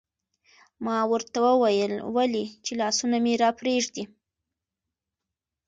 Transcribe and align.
ما 0.85 0.97
ورته 1.11 1.37
وویل: 1.47 1.93
ولې؟ 2.15 2.45
چې 2.65 2.71
لاسونه 2.81 3.17
مې 3.23 3.33
راپرېږدي. 3.43 4.03